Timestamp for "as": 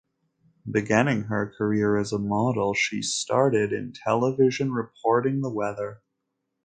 1.95-2.11